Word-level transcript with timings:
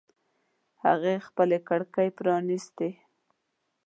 هغې 0.83 1.13
خپلې 1.27 1.57
کړکۍ 1.67 2.09
پرانیستې 2.17 2.89